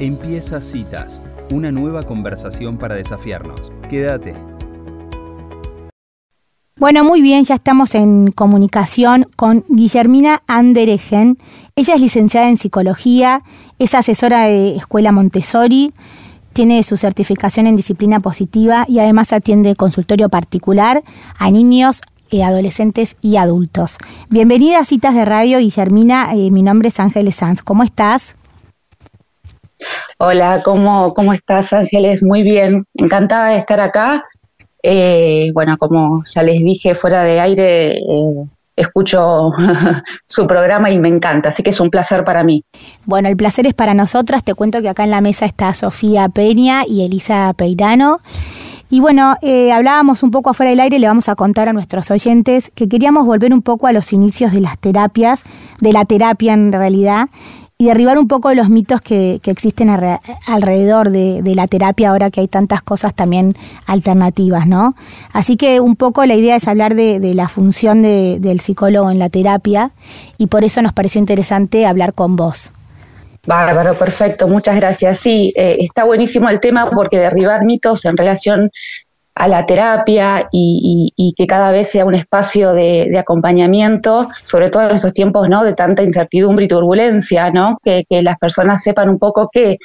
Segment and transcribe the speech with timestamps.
[0.00, 1.20] Empieza Citas,
[1.52, 3.70] una nueva conversación para desafiarnos.
[3.88, 4.34] Quédate.
[6.76, 11.38] Bueno, muy bien, ya estamos en comunicación con Guillermina Anderegen.
[11.76, 13.42] Ella es licenciada en psicología,
[13.78, 15.92] es asesora de Escuela Montessori,
[16.52, 21.04] tiene su certificación en disciplina positiva y además atiende consultorio particular
[21.38, 22.00] a niños,
[22.32, 23.98] eh, adolescentes y adultos.
[24.28, 26.34] Bienvenida a Citas de Radio, Guillermina.
[26.34, 27.62] Eh, mi nombre es Ángeles Sanz.
[27.62, 28.34] ¿Cómo estás?
[30.18, 32.22] Hola, ¿cómo, cómo estás, Ángeles?
[32.22, 34.24] Muy bien, encantada de estar acá.
[34.82, 37.98] Eh, bueno, como ya les dije fuera de aire,
[38.76, 39.52] escucho
[40.26, 42.64] su programa y me encanta, así que es un placer para mí.
[43.04, 44.44] Bueno, el placer es para nosotras.
[44.44, 48.18] Te cuento que acá en la mesa está Sofía Peña y Elisa Peirano.
[48.90, 52.10] Y bueno, eh, hablábamos un poco afuera del aire, le vamos a contar a nuestros
[52.10, 55.42] oyentes que queríamos volver un poco a los inicios de las terapias,
[55.80, 57.28] de la terapia en realidad,
[57.84, 62.48] y derribar un poco los mitos que, existen alrededor de, la terapia ahora que hay
[62.48, 63.54] tantas cosas también
[63.84, 64.94] alternativas, ¿no?
[65.34, 69.28] Así que un poco la idea es hablar de, la función del psicólogo en la
[69.28, 69.90] terapia
[70.38, 72.72] y por eso nos pareció interesante hablar con vos.
[73.46, 75.18] Bárbaro, perfecto, muchas gracias.
[75.18, 78.70] Sí, eh, está buenísimo el tema porque derribar mitos en relación
[79.44, 84.96] a la terapia y, que cada vez sea un espacio de, acompañamiento, sobre todo en
[84.96, 85.62] estos tiempos ¿no?
[85.62, 87.76] de tanta incertidumbre y turbulencia, ¿no?
[87.84, 89.76] que, las personas sepan un poco qué,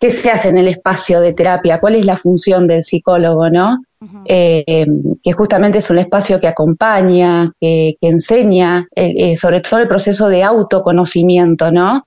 [0.00, 3.78] qué se hace en el espacio de terapia, cuál es la función del psicólogo, ¿no?
[4.24, 4.86] Eh,
[5.22, 10.28] que justamente es un espacio que acompaña, que, enseña, eh, eh, sobre todo el proceso
[10.28, 12.04] de autoconocimiento, ¿no?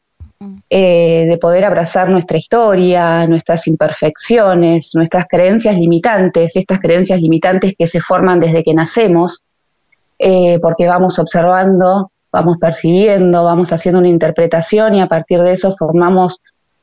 [0.69, 7.87] Eh, de poder abrazar nuestra historia, nuestras imperfecciones, nuestras creencias limitantes, estas creencias limitantes que
[7.87, 9.43] se forman desde que nacemos,
[10.17, 15.75] eh, porque vamos observando, vamos percibiendo, vamos haciendo una interpretación y a partir de eso
[15.77, 16.39] formamos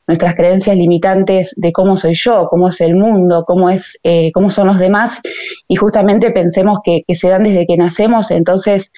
[0.07, 4.49] nuestras creencias limitantes de cómo soy yo, cómo es el mundo, cómo es, eh, cómo
[4.49, 5.21] son los demás,
[5.67, 8.91] y justamente pensemos que, que, se dan desde que nacemos, entonces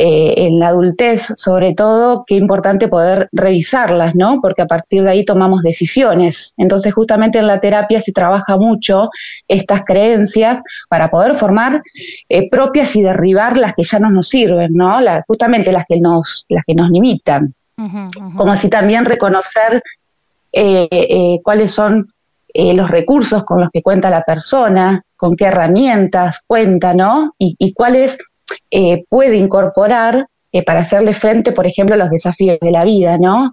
[0.00, 4.38] eh, en la adultez, sobre todo, qué importante poder revisarlas, ¿no?
[4.40, 6.54] Porque a partir de ahí tomamos decisiones.
[6.56, 9.10] Entonces, justamente en la terapia se trabaja mucho
[9.48, 11.82] estas creencias para poder formar
[12.28, 14.98] eh, propias y derribar las que ya no nos sirven, ¿no?
[15.26, 17.52] justamente las que nos, las que nos limitan.
[18.36, 19.82] Como así también reconocer
[20.52, 22.12] eh, cuáles son
[22.54, 27.32] los recursos con los que cuenta la persona, con qué herramientas cuenta, ¿no?
[27.36, 28.16] Y, y cuáles
[28.70, 33.18] eh, puede incorporar eh, para hacerle frente, por ejemplo, a los desafíos de la vida,
[33.18, 33.52] ¿no?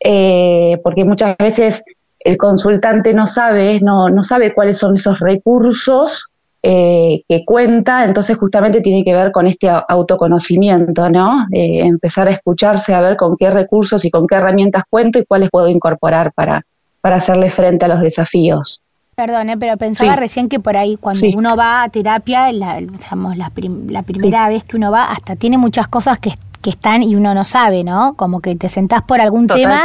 [0.00, 1.82] Eh, porque muchas veces
[2.20, 6.28] el consultante no sabe, no, no sabe cuáles son esos recursos
[6.64, 11.44] que cuenta, entonces justamente tiene que ver con este autoconocimiento, ¿no?
[11.50, 15.50] empezar a escucharse, a ver con qué recursos y con qué herramientas cuento y cuáles
[15.50, 16.64] puedo incorporar para,
[17.00, 18.80] para hacerle frente a los desafíos.
[19.14, 23.50] Perdón, pero pensaba recién que por ahí cuando uno va a terapia, la, digamos, la,
[23.50, 26.32] primera vez que uno va, hasta tiene muchas cosas que,
[26.64, 28.14] están y uno no sabe, ¿no?
[28.14, 29.82] Como que te sentás por algún tema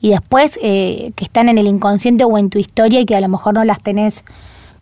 [0.00, 3.20] y después eh, que están en el inconsciente o en tu historia y que a
[3.20, 4.24] lo mejor no las tenés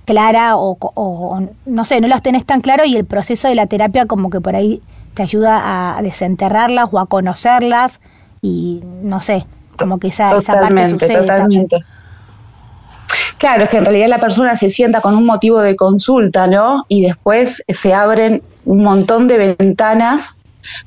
[0.05, 4.05] clara o, no sé, no las tenés tan claro y el proceso de la terapia
[4.05, 4.83] como que por ahí
[5.15, 8.01] te ayuda a desenterrarlas o a conocerlas
[8.43, 9.47] y no sé,
[9.79, 11.79] como que esa, esa parte sucede totalmente.
[13.39, 16.85] Claro, es que en realidad la persona se sienta con un motivo de consulta, ¿no?
[16.89, 20.39] Y después se abren un montón de ventanas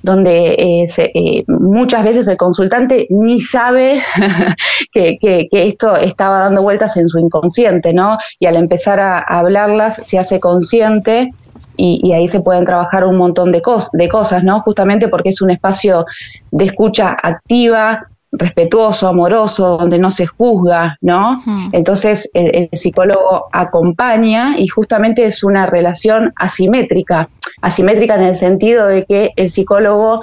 [0.03, 4.01] donde eh, eh, muchas veces el consultante ni sabe
[4.93, 8.17] que, esto estaba dando vueltas en su inconsciente, ¿no?
[8.39, 11.31] Y al empezar a, hablarlas se hace consciente
[11.77, 14.61] y, ahí se pueden trabajar un montón de cosas, ¿no?
[14.61, 16.05] Justamente porque es un espacio
[16.51, 21.43] de escucha activa, respetuoso, amoroso, donde no se juzga, ¿no?
[21.71, 27.29] Entonces el, psicólogo acompaña y justamente es una relación asimétrica,
[27.61, 30.21] asimétrica en el sentido de que el psicólogo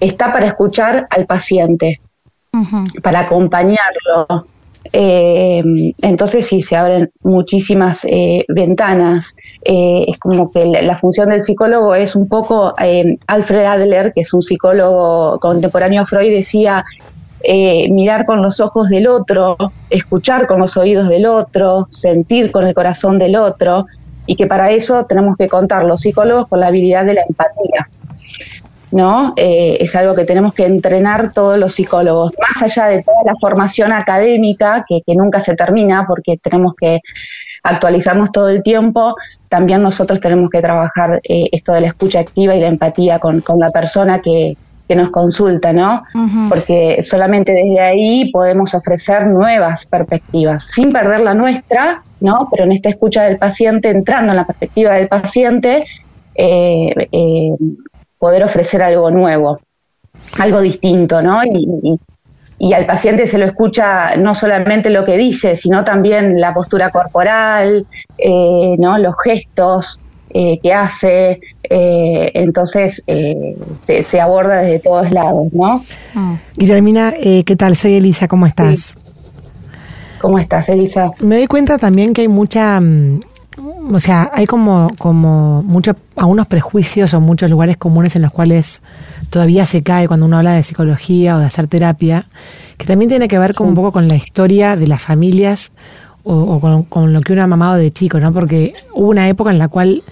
[0.00, 2.00] está para escuchar al paciente,
[3.02, 4.46] para acompañarlo.
[4.92, 5.62] Eh,
[6.00, 9.36] entonces sí, se abren muchísimas eh, ventanas.
[9.64, 12.74] Eh, es como que la, función del psicólogo es un poco,
[13.26, 16.84] Alfred Adler, que es un psicólogo contemporáneo a Freud, decía,
[17.48, 19.56] eh, mirar con los ojos del otro,
[19.88, 23.86] escuchar con los oídos del otro, sentir con el corazón del otro,
[24.26, 27.88] y que para eso tenemos que contar los psicólogos con la habilidad de la empatía.
[28.90, 29.32] ¿no?
[29.36, 33.34] Eh, es algo que tenemos que entrenar todos los psicólogos, más allá de toda la
[33.40, 37.00] formación académica, que, nunca se termina porque tenemos que
[37.62, 39.14] actualizarnos todo el tiempo,
[39.48, 43.40] también nosotros tenemos que trabajar eh, esto de la escucha activa y la empatía con,
[43.40, 44.56] con la persona que,
[44.88, 46.04] que nos consulta, ¿no?
[46.48, 52.48] Porque solamente desde ahí podemos ofrecer nuevas perspectivas, sin perder la nuestra, ¿no?
[52.50, 55.84] Pero en esta escucha del paciente, entrando en la perspectiva del paciente,
[56.34, 57.50] eh, eh,
[58.18, 59.60] poder ofrecer algo nuevo,
[60.38, 61.42] algo distinto, ¿no?
[61.44, 61.98] Y,
[62.58, 66.90] y, al paciente se lo escucha no solamente lo que dice, sino también la postura
[66.90, 67.86] corporal,
[68.18, 68.98] eh, ¿no?
[68.98, 70.00] Los gestos,
[70.30, 75.82] eh, que hace, eh, entonces eh, se, aborda desde todos lados, ¿no?
[76.14, 76.34] Mm.
[76.56, 77.76] Guillermina, ¿qué tal?
[77.76, 78.98] Soy Elisa, ¿cómo estás?
[80.20, 81.12] ¿Cómo estás, Elisa?
[81.20, 83.20] Me doy cuenta también que hay mucha, mm,
[83.92, 88.82] o sea, hay como, como muchos, algunos prejuicios o muchos lugares comunes en los cuales
[89.30, 92.26] todavía se cae cuando uno habla de psicología o de hacer terapia,
[92.76, 95.72] que también tiene que ver con un poco con la historia de las familias
[96.26, 98.32] o, con, lo que uno ha mamado de chico, ¿no?
[98.32, 100.02] Porque hubo una época en la cual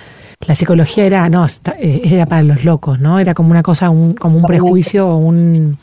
[0.47, 1.47] la psicología era, no,
[1.79, 3.19] eh, era para los locos, ¿no?
[3.19, 5.77] Era como una cosa, un, como un prejuicio o un,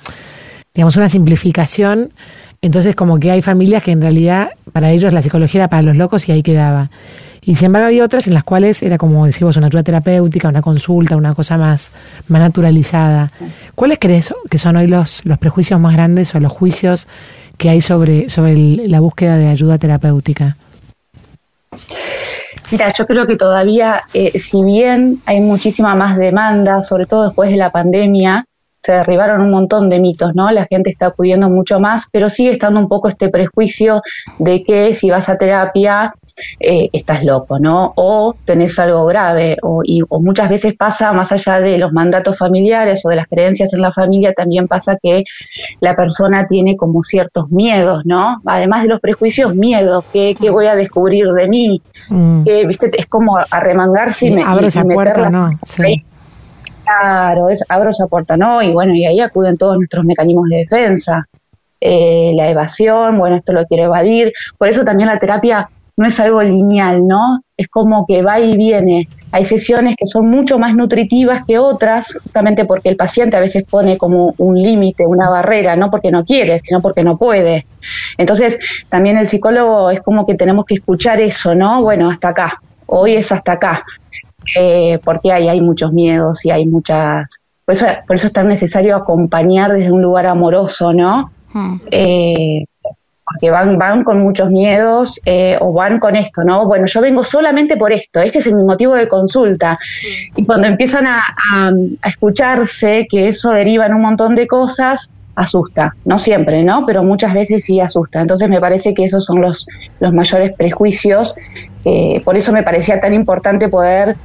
[0.73, 2.11] digamos, una simplificación.
[2.61, 5.95] Entonces, como que hay familias que en realidad para ellos la psicología era para los
[5.95, 6.89] locos y ahí quedaba.
[7.43, 10.61] Y sin embargo había otras en las cuales era como decimos una ayuda terapéutica, una
[10.61, 11.91] consulta, una cosa más,
[12.27, 13.31] más naturalizada.
[13.73, 17.07] ¿Cuáles crees que son hoy los, los prejuicios más grandes o los juicios
[17.61, 18.55] que hay sobre, sobre
[18.87, 20.57] la búsqueda de ayuda terapéutica?
[22.71, 27.51] Mira, yo creo que todavía, eh, si bien hay muchísima más demanda, sobre todo después
[27.51, 28.45] de la pandemia,
[28.81, 30.49] se derribaron un montón de mitos, ¿no?
[30.51, 34.01] La gente está acudiendo mucho más, pero sigue estando un poco este prejuicio
[34.39, 36.11] de que si vas a terapia
[36.59, 37.93] eh, estás loco, ¿no?
[37.95, 42.39] O tenés algo grave, o, y, o muchas veces pasa, más allá de los mandatos
[42.39, 45.25] familiares o de las creencias en la familia, también pasa que
[45.79, 48.41] la persona tiene como ciertos miedos, ¿no?
[48.45, 51.81] Además de los prejuicios, miedos, ¿qué, voy a descubrir de mí?
[52.09, 52.43] Mm.
[52.45, 52.89] Que, ¿viste?
[52.97, 55.51] Es como arremangarse y, me, Abre esa puerta, ¿no?
[55.63, 56.03] Sí
[56.99, 58.61] Claro, es, abro esa puerta, ¿no?
[58.61, 61.27] Y bueno, y ahí acuden todos nuestros mecanismos de defensa.
[61.79, 64.33] Eh, la evasión, bueno, esto lo quiero evadir.
[64.57, 67.41] Por eso también la terapia no es algo lineal, ¿no?
[67.55, 69.07] Es como que va y viene.
[69.31, 73.63] Hay sesiones que son mucho más nutritivas que otras, justamente porque el paciente a veces
[73.63, 77.65] pone como un límite, una barrera, no porque no quiere, sino porque no puede.
[78.17, 78.59] Entonces,
[78.89, 81.81] también el psicólogo es como que tenemos que escuchar eso, ¿no?
[81.81, 83.85] Bueno, hasta acá, hoy es hasta acá.
[84.55, 87.39] Eh, porque hay, hay muchos miedos y hay muchas...
[87.65, 91.31] Por eso, por eso es tan necesario acompañar desde un lugar amoroso, ¿no?
[91.53, 91.79] Hmm.
[91.91, 92.65] Eh,
[93.23, 96.65] porque van, van con muchos miedos eh, o van con esto, ¿no?
[96.65, 99.73] Bueno, yo vengo solamente por esto, este es mi motivo de consulta.
[99.73, 100.39] Hmm.
[100.39, 101.19] Y cuando empiezan a,
[101.53, 101.71] a,
[102.05, 106.83] escucharse que eso deriva en un montón de cosas, asusta, no siempre, ¿no?
[106.85, 108.19] Pero muchas veces sí asusta.
[108.19, 109.65] Entonces me parece que esos son los,
[110.01, 111.35] los mayores prejuicios.
[112.25, 114.17] por eso me parecía tan importante poder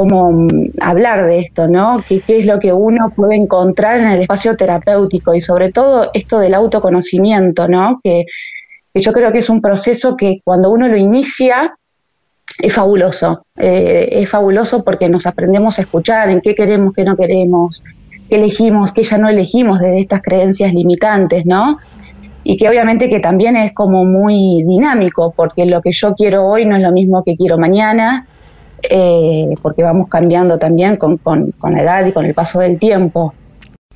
[0.00, 2.02] como mm, hablar de esto, ¿no?
[2.08, 6.08] ¿Qué, ¿Qué, es lo que uno puede encontrar en el espacio terapéutico y sobre todo
[6.14, 8.00] esto del autoconocimiento, ¿no?
[8.02, 8.24] Que,
[8.94, 11.76] yo creo que es un proceso que cuando uno lo inicia
[12.58, 17.14] es fabuloso, eh, es fabuloso porque nos aprendemos a escuchar en qué queremos, qué no
[17.14, 17.84] queremos,
[18.30, 21.78] qué elegimos, qué ya no elegimos desde estas creencias limitantes, ¿no?
[22.42, 26.64] Y que obviamente que también es como muy dinámico, porque lo que yo quiero hoy
[26.64, 28.26] no es lo mismo que quiero mañana,
[28.88, 33.34] eh, porque vamos cambiando también con, con, la edad y con el paso del tiempo.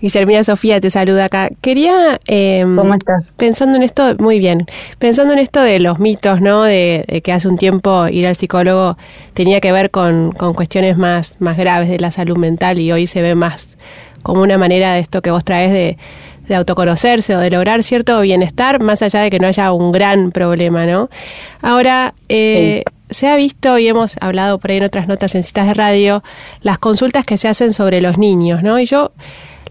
[0.00, 1.48] Guillermina Sofía te saluda acá.
[1.60, 2.20] Quería...
[2.26, 3.32] Em, ¿Cómo estás?
[3.36, 4.66] Pensando en esto, muy bien,
[4.98, 6.64] pensando en esto de los mitos, ¿no?
[6.64, 8.98] De, que hace un tiempo ir al psicólogo
[9.32, 13.06] tenía que ver con, con cuestiones más, más graves de la salud mental y hoy
[13.06, 13.78] se ve más
[14.22, 15.98] como una manera de esto que vos traes de,
[16.48, 20.30] de autoconocerse o de lograr cierto bienestar, más allá de que no haya un gran
[20.30, 21.08] problema, ¿no?
[21.62, 25.66] Ahora, eh, se ha visto y hemos hablado por ahí en otras notas en citas
[25.66, 26.22] de radio,
[26.62, 28.78] las consultas que se hacen sobre los niños, ¿no?
[28.78, 29.12] Y yo,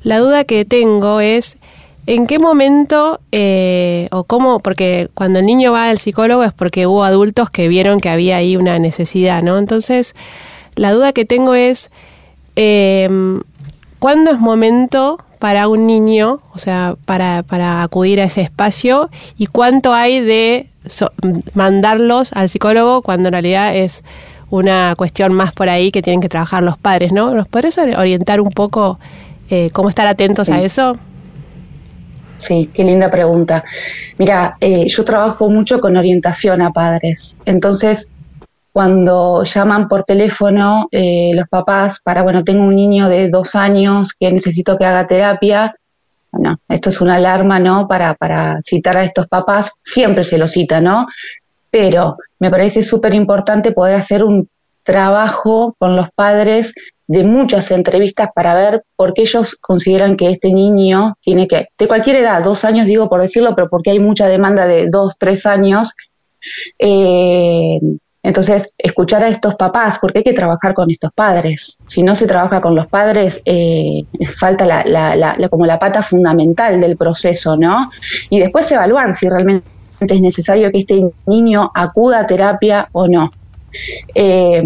[0.03, 1.57] la duda que tengo es,
[2.05, 4.59] ¿en qué momento eh, o cómo?
[4.59, 8.37] Porque cuando el niño va al psicólogo es porque hubo adultos que vieron que había
[8.37, 9.57] ahí una necesidad, ¿no?
[9.57, 10.15] Entonces,
[10.75, 11.89] la duda que tengo es,
[12.55, 13.09] eh,
[14.03, 19.45] ¿cuándo es momento para un niño, o sea, para, para acudir a ese espacio y
[19.45, 20.67] cuánto hay de
[21.53, 24.03] mandarlos al psicólogo cuando en realidad es
[24.49, 27.33] una cuestión más por ahí que tienen que trabajar los padres, ¿no?
[27.33, 28.99] ¿Nos podrías orientar un poco
[29.49, 30.97] eh, cómo estar atentos a eso?
[32.35, 33.63] Sí, qué linda pregunta.
[34.17, 38.11] Mira, eh, yo trabajo mucho con orientación a padres, entonces
[38.73, 44.13] cuando llaman por teléfono eh, los papás para, bueno, tengo un niño de dos años
[44.19, 45.75] que necesito que haga terapia,
[46.31, 47.87] bueno, esto es una alarma, ¿no?
[47.87, 51.05] Para, para citar a estos papás, siempre se lo cita, ¿no?
[51.69, 54.49] Pero me parece súper importante poder hacer un
[54.81, 56.73] trabajo con los padres
[57.05, 61.87] de muchas entrevistas para ver por qué ellos consideran que este niño tiene que, de
[61.87, 65.45] cualquier edad, dos años digo por decirlo, pero porque hay mucha demanda de dos, tres
[65.45, 65.93] años,
[66.79, 67.79] eh,
[68.23, 71.77] entonces, escuchar a estos papás, porque hay que trabajar con estos padres.
[71.85, 74.05] Si no se trabaja con los padres, eh,
[74.37, 77.83] falta la, la, la, como la pata fundamental del proceso, ¿no?
[78.29, 79.65] Y después evaluar si realmente
[79.99, 83.29] es necesario que este niño acuda a terapia o no.
[84.15, 84.63] Eh,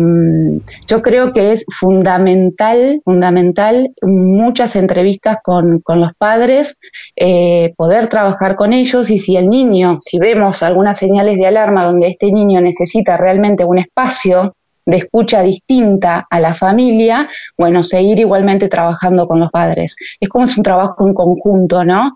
[0.87, 6.79] yo creo que es fundamental, fundamental muchas entrevistas con, los padres,
[7.15, 11.85] eh, poder trabajar con ellos y si el niño, si vemos algunas señales de alarma
[11.85, 18.19] donde este niño necesita realmente un espacio de escucha distinta a la familia, bueno, seguir
[18.19, 19.97] igualmente trabajando con los padres.
[20.19, 22.15] Es como es un trabajo en conjunto, ¿no?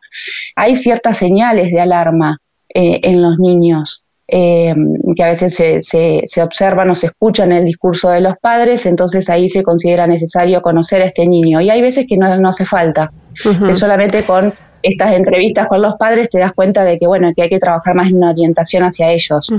[0.55, 2.37] Hay ciertas señales de alarma
[2.73, 4.73] eh, en los niños eh,
[5.13, 8.85] que a veces se, se, se, observan o se escuchan el discurso de los padres,
[8.85, 11.59] entonces ahí se considera necesario conocer a este niño.
[11.59, 13.11] Y hay veces que no, no hace falta,
[13.43, 17.43] que solamente con estas entrevistas con los padres te das cuenta de que bueno que
[17.43, 19.49] hay que trabajar más en una orientación hacia ellos.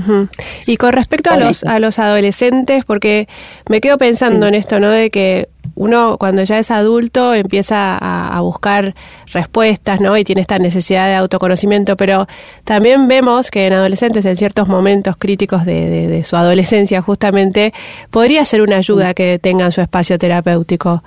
[0.65, 3.27] Y con respecto a los a los adolescentes porque
[3.69, 5.47] me quedo pensando en esto no de que
[5.83, 8.95] uno cuando ya es adulto empieza a, buscar
[9.31, 10.17] respuestas, ¿no?
[10.17, 12.27] Y tiene esta necesidad de autoconocimiento, pero
[12.63, 17.73] también vemos que en adolescentes, en ciertos momentos críticos de, su adolescencia, justamente,
[18.09, 21.03] podría ser una ayuda que tengan su espacio terapéutico.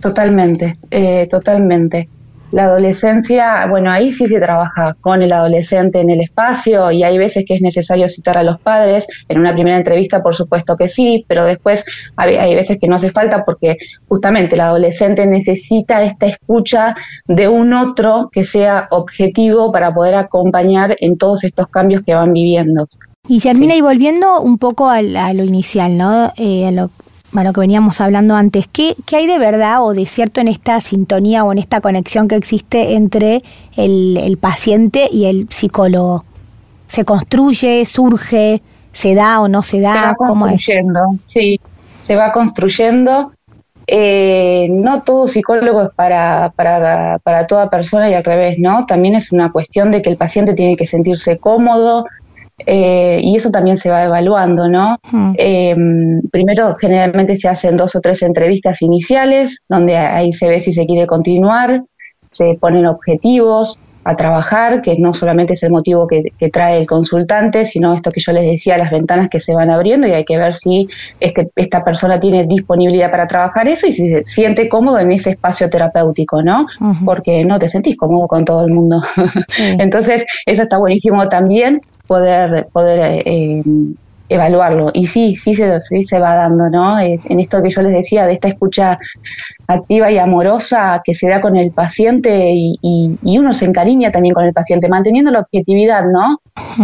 [0.00, 2.08] Totalmente, eh, totalmente.
[2.52, 7.16] La adolescencia, bueno, ahí sí se trabaja con el adolescente en el espacio y hay
[7.16, 9.06] veces que es necesario citar a los padres.
[9.28, 11.84] En una primera entrevista, por supuesto que sí, pero después
[12.16, 13.76] hay, veces que no hace falta porque
[14.08, 20.96] justamente el adolescente necesita esta escucha de un otro que sea objetivo para poder acompañar
[21.00, 22.88] en todos estos cambios que van viviendo.
[23.28, 26.32] Y Germina, y volviendo un poco a, lo inicial, ¿no?
[26.36, 26.90] Eh, a lo
[27.32, 30.80] bueno, que veníamos hablando antes, ¿qué, ¿qué, hay de verdad o de cierto en esta
[30.80, 33.42] sintonía o en esta conexión que existe entre
[33.76, 36.24] el, paciente y el psicólogo?
[36.88, 39.92] ¿Se construye, surge, se da o no se da?
[39.92, 41.60] Se va construyendo, sí,
[42.00, 43.32] se va construyendo.
[43.86, 48.86] Eh, no todo psicólogo es para, para, para toda persona y al revés, ¿no?
[48.86, 52.06] También es una cuestión de que el paciente tiene que sentirse cómodo,
[52.66, 54.96] eh, y eso también se va evaluando, ¿no?
[55.36, 55.74] Eh,
[56.30, 60.86] primero, generalmente se hacen dos o tres entrevistas iniciales, donde ahí se ve si se
[60.86, 61.82] quiere continuar,
[62.28, 67.64] se ponen objetivos a trabajar, que no solamente es el motivo que, trae el consultante,
[67.64, 70.38] sino esto que yo les decía, las ventanas que se van abriendo y hay que
[70.38, 70.88] ver si
[71.20, 75.30] este, esta persona tiene disponibilidad para trabajar eso y si se siente cómodo en ese
[75.30, 76.66] espacio terapéutico, ¿no?
[77.04, 79.02] Porque no te sentís cómodo con todo el mundo.
[79.78, 83.62] Entonces, eso está buenísimo también poder, poder eh,
[84.28, 84.90] evaluarlo.
[84.92, 86.98] Y sí, sí se, sí se va dando, ¿no?
[86.98, 88.98] Es, en esto que yo les decía, de esta escucha
[89.68, 94.34] activa y amorosa que se da con el paciente y, y, uno se encariña también
[94.34, 96.40] con el paciente, manteniendo la objetividad, ¿no?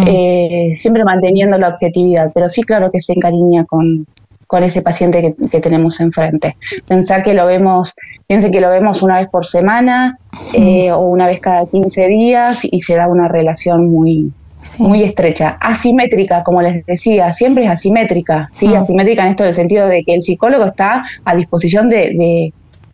[0.06, 4.06] Eh, siempre manteniendo la objetividad, pero sí, claro que se encariña con,
[4.47, 6.56] con ese paciente que, tenemos enfrente.
[6.87, 7.95] Pensar que lo vemos,
[8.28, 10.18] piense que lo vemos una vez por semana
[10.52, 14.33] eh, o una vez cada 15 días y se da una relación muy,
[14.78, 18.75] muy estrecha, asimétrica, como les decía, siempre es asimétrica, ¿sí?
[18.75, 18.78] Ah.
[18.78, 22.52] Asimétrica en esto del sentido de que el psicólogo está a disposición de,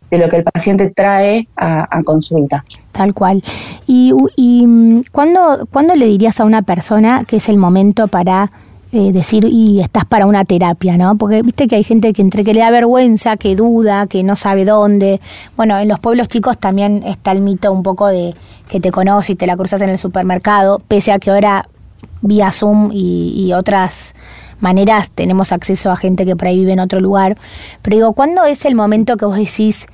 [0.09, 2.63] de, lo que el paciente trae a, consulta.
[2.91, 3.41] Tal cual.
[3.87, 8.51] ¿Y, y mm, ¿cuándo, ¿cuándo, le dirías a una persona que es el momento para
[8.95, 11.17] eh, decir, y estás para una terapia, ¿no?
[11.17, 14.35] Porque viste que hay gente que entre que le da vergüenza, que duda, que no
[14.35, 15.19] sabe dónde.
[15.57, 18.35] Bueno, en los pueblos chicos también está el mito un poco de
[18.69, 21.67] que te conoces y te la cruzas en el supermercado, pese a que ahora
[22.21, 24.13] vía Zoom y, otras
[24.59, 27.35] maneras tenemos acceso a gente que por ahí vive en otro lugar.
[27.81, 29.87] Pero digo, ¿cuándo es el momento que vos decís,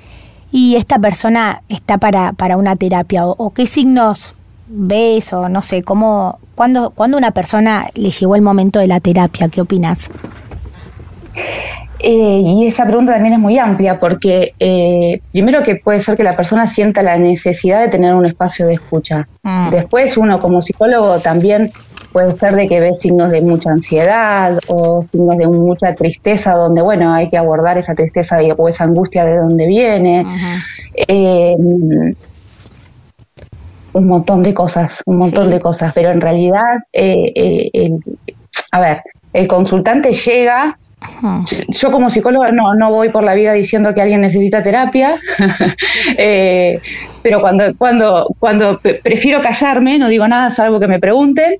[0.51, 3.25] y esta persona está para, para una terapia?
[3.25, 4.35] o qué signos
[4.69, 8.99] ves o no sé, cómo, cuando, cuando una persona le llegó el momento de la
[8.99, 9.49] terapia?
[9.49, 10.09] ¿Qué opinas?
[12.01, 16.23] Eh, y esa pregunta también es muy amplia porque eh, primero que puede ser que
[16.23, 19.27] la persona sienta la necesidad de tener un espacio de escucha.
[19.43, 19.69] Mm.
[19.71, 21.71] Después uno como psicólogo también
[22.13, 26.81] puede ser de que ve signos de mucha ansiedad o signos de mucha tristeza donde
[26.81, 30.25] bueno hay que abordar esa tristeza o esa angustia de dónde viene
[33.93, 37.31] un montón de cosas, un montón de cosas, pero en realidad, eh,
[37.73, 37.91] eh,
[38.71, 40.77] a ver, el consultante llega,
[41.67, 45.19] yo, como psicóloga no, no voy por la vida diciendo que alguien necesita terapia,
[46.17, 46.81] eh,
[47.21, 51.57] pero cuando, cuando, cuando prefiero callarme, no digo nada salvo que me pregunten,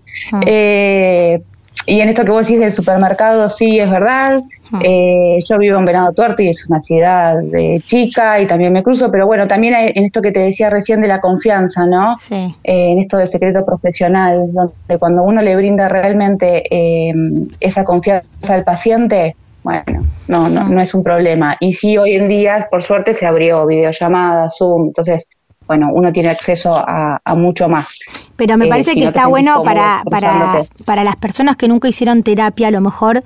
[1.90, 4.42] y en esto que vos decís del supermercado, sí, es verdad.
[4.84, 8.84] Eh, yo vivo en Venado Tuerto y es una ciudad de chica y también me
[8.84, 12.16] cruzo, pero bueno, también en esto que te decía recién de la confianza, ¿no?
[12.18, 12.56] Sí.
[12.64, 17.14] Eh, en esto del secreto profesional, donde cuando uno le brinda realmente eh,
[17.60, 21.58] esa confianza al paciente, bueno, no, no, no es un problema.
[21.60, 25.28] Y sí, hoy en día, por suerte, se abrió videollamada, Zoom, entonces
[25.70, 28.00] bueno, uno tiene acceso a, mucho más.
[28.36, 32.70] Pero me parece que está bueno para, para, para las personas que nunca hicieron terapia,
[32.70, 33.24] a lo mejor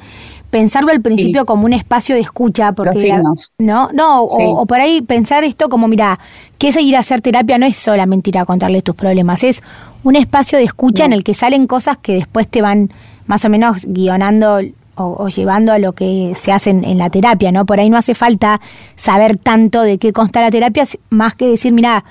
[0.50, 3.17] pensarlo al principio como un espacio de escucha, porque
[3.59, 6.19] no, no, o, por ahí pensar esto como, mira,
[6.57, 9.63] que seguir a hacer terapia no es solamente ir a contarle tus problemas, es
[10.03, 12.91] un espacio de escucha en el que salen cosas que después te van
[13.25, 14.59] más o menos guionando
[14.95, 17.65] o, llevando a lo que se hace en, la terapia, ¿no?
[17.65, 18.59] Por ahí no hace falta
[18.95, 22.03] saber tanto de qué consta la terapia, más que decir, mira,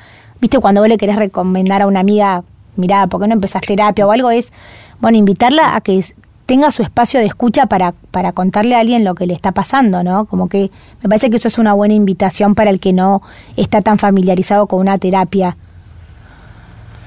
[0.42, 2.42] viste, cuando vos le querés recomendar a una amiga,
[2.75, 4.30] mirá, ¿por qué no empezás terapia o algo?
[4.30, 4.52] Es,
[5.00, 6.04] bueno, invitarla a que
[6.46, 10.02] tenga su espacio de escucha para, para contarle a alguien lo que le está pasando,
[10.02, 10.25] ¿no?
[10.25, 13.22] Como que me parece que eso es una buena invitación para el que no
[13.56, 15.56] está tan familiarizado con una terapia.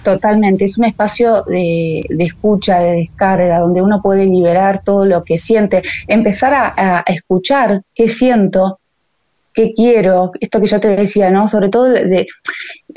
[0.03, 5.39] Totalmente, es un espacio de, escucha, de descarga, donde uno puede liberar todo lo que
[5.39, 8.79] siente, empezar a escuchar qué siento,
[9.55, 11.47] qué quiero, esto que yo te decía, ¿no?
[11.47, 12.27] Sobre todo, de,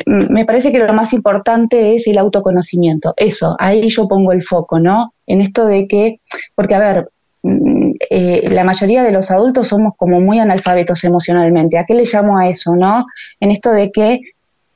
[0.07, 4.79] me parece que lo más importante es el autoconocimiento, eso, ahí yo pongo el foco,
[4.81, 5.15] ¿no?
[5.27, 6.21] En esto de que,
[6.55, 7.09] porque a ver,
[7.43, 11.79] mm, eh, la mayoría de los adultos somos como muy analfabetos emocionalmente.
[11.79, 13.07] ¿A qué le llamo a eso, no?
[13.41, 14.21] En esto de que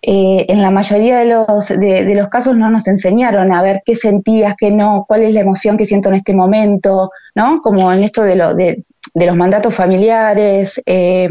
[0.03, 3.95] eh, en la mayoría de los, de, los casos no nos enseñaron a ver qué
[3.95, 7.61] sentías, qué no, cuál es la emoción que siento en este momento, ¿no?
[7.61, 8.85] Como en esto de, lo, de,
[9.15, 11.29] de los mandatos familiares, eh,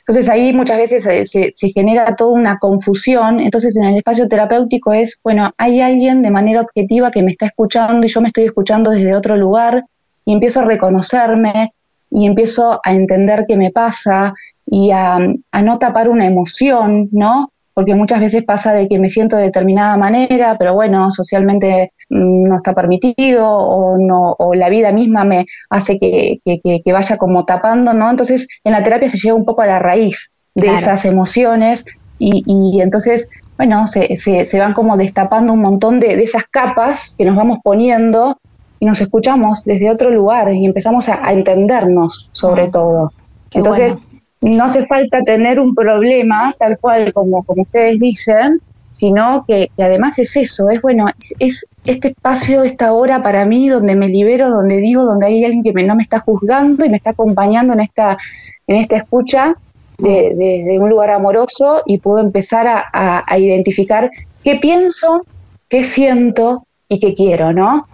[0.00, 3.40] entonces ahí muchas veces se, se, genera toda una confusión.
[3.40, 7.46] Entonces en el espacio terapéutico es, bueno, hay alguien de manera objetiva que me está
[7.46, 9.84] escuchando y yo me estoy escuchando desde otro lugar
[10.24, 11.72] y empiezo a reconocerme
[12.10, 17.50] y empiezo a entender qué me pasa y a no tapar una emoción, ¿no?
[17.78, 22.42] Porque muchas veces pasa de que me siento de determinada manera, pero bueno, socialmente mm,
[22.42, 27.44] no está permitido o no o la vida misma me hace que, que, vaya como
[27.44, 28.10] tapando, ¿no?
[28.10, 31.84] Entonces en la terapia se llega un poco a la raíz de esas emociones
[32.18, 36.46] y, y entonces, bueno, se, se, se, van como destapando un montón de, de esas
[36.50, 38.40] capas que nos vamos poniendo
[38.80, 43.12] y nos escuchamos desde otro lugar y empezamos a, entendernos sobre ah, todo.
[43.52, 48.60] Entonces, no hace falta tener un problema tal cual como, como ustedes dicen,
[48.92, 51.06] sino que, además es eso, es bueno,
[51.38, 55.62] es, este espacio, esta hora para mí donde me libero, donde digo, donde hay alguien
[55.62, 58.18] que no me está juzgando y me está acompañando en esta,
[58.66, 59.54] en esta escucha
[59.98, 64.10] desde un lugar amoroso y puedo empezar a, a, identificar
[64.44, 65.24] qué pienso,
[65.68, 67.86] qué siento y qué quiero, ¿no?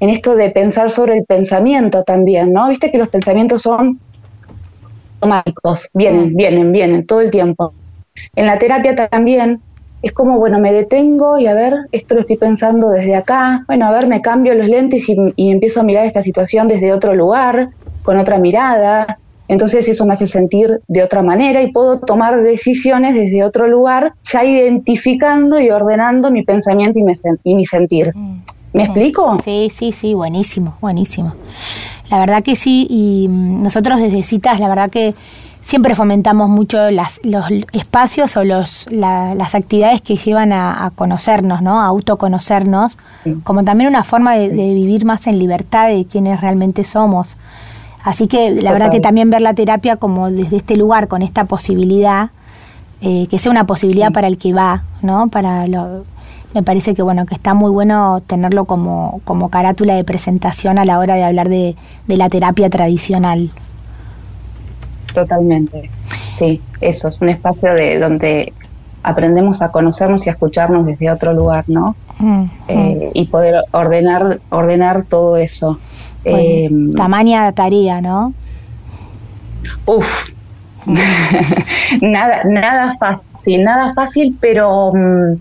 [0.00, 2.68] En esto de pensar sobre el pensamiento también, ¿no?
[2.68, 4.00] Viste que los pensamientos son
[5.22, 7.72] automáticos, vienen, vienen, vienen todo el tiempo.
[8.34, 9.60] En la terapia también
[10.02, 13.86] es como, bueno, me detengo y a ver, esto lo estoy pensando desde acá, bueno,
[13.86, 17.68] a ver, me cambio los lentes y, empiezo a mirar esta situación desde otro lugar,
[18.02, 23.14] con otra mirada, entonces eso me hace sentir de otra manera y puedo tomar decisiones
[23.14, 27.04] desde otro lugar, ya identificando y ordenando mi pensamiento y,
[27.44, 28.12] y mi sentir.
[28.14, 28.42] Mm.
[28.72, 29.38] ¿Me explico?
[29.44, 31.34] Sí, sí, sí, buenísimo, buenísimo.
[32.12, 35.14] La verdad que sí, y mm, nosotros desde citas, la verdad que
[35.62, 41.80] siempre fomentamos mucho las, los espacios o los, las actividades que llevan a, conocernos, ¿no?
[41.80, 42.98] A autoconocernos,
[43.44, 47.38] como también una forma de, vivir más en libertad de quienes realmente somos.
[48.04, 51.46] Así que la verdad que también ver la terapia como desde este lugar, con esta
[51.46, 52.28] posibilidad,
[53.00, 55.28] eh, que sea una posibilidad para el que va, ¿no?
[55.28, 56.04] Para lo,
[56.54, 60.84] me parece que bueno que está muy bueno tenerlo como, como carátula de presentación a
[60.84, 63.50] la hora de hablar de, la terapia tradicional.
[65.14, 65.90] Totalmente,
[66.32, 68.52] sí, eso es un espacio de donde
[69.02, 71.96] aprendemos a conocernos y a escucharnos desde otro lugar, ¿no?
[72.18, 73.10] Mm, eh, mm.
[73.14, 75.78] y poder ordenar ordenar todo eso.
[76.24, 78.32] Eh, tamaña tarea, ¿no?
[79.86, 80.30] Uf,
[82.00, 85.34] nada, nada fácil, nada fácil, pero mm,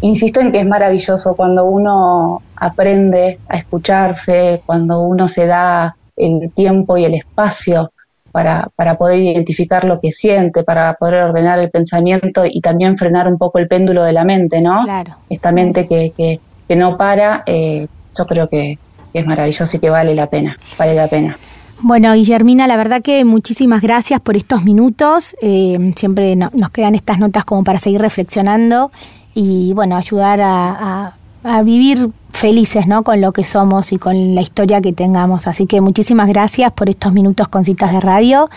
[0.00, 6.50] insisto en que es maravilloso cuando uno aprende a escucharse, cuando uno se da el
[6.52, 7.92] tiempo y el espacio
[8.32, 13.26] para, para poder identificar lo que siente, para poder ordenar el pensamiento y también frenar
[13.28, 14.82] un poco el péndulo de la mente, ¿no?
[14.84, 15.16] Claro.
[15.28, 17.86] Esta mente que, que, que no para, eh,
[18.16, 18.78] yo creo que
[19.12, 21.36] es maravilloso y que vale la pena, vale la pena.
[21.82, 25.34] Bueno, Guillermina, la verdad que muchísimas gracias por estos minutos.
[25.40, 28.90] Eh, siempre nos quedan estas notas como para seguir reflexionando
[29.34, 31.14] y bueno, ayudar a,
[31.44, 33.02] a vivir felices, ¿no?
[33.02, 35.46] Con lo que somos y con la historia que tengamos.
[35.46, 38.48] Así que muchísimas gracias por estos minutos con citas de radio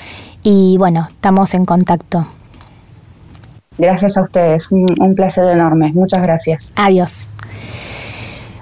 [0.41, 2.25] y bueno, estamos en contacto.
[3.77, 5.91] Gracias a ustedes, un, un placer enorme.
[5.93, 6.71] Muchas gracias.
[6.75, 7.31] Adiós.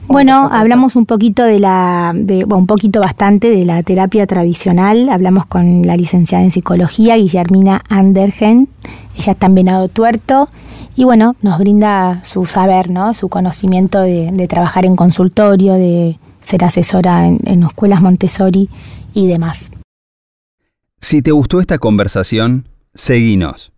[0.07, 5.07] Bueno, hablamos un poquito de la, de, bueno, un poquito bastante de la terapia tradicional.
[5.09, 8.67] Hablamos con la licenciada en psicología, Guillermina Andergen.
[9.17, 10.49] Ella está en Venado Tuerto
[10.95, 13.13] y bueno, nos brinda su saber, ¿no?
[13.13, 18.69] Su conocimiento de, trabajar en consultorio, de ser asesora en, en escuelas Montessori
[19.13, 19.71] y demás.
[20.99, 23.71] Si te gustó esta conversación, seguinos.